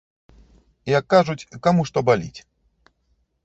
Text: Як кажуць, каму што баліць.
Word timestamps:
Як 0.97 1.05
кажуць, 1.15 1.47
каму 1.67 1.81
што 1.93 2.05
баліць. 2.11 2.39